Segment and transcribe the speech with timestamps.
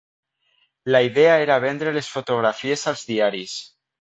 [0.95, 3.55] La idea era vendre les fotografies als diaris.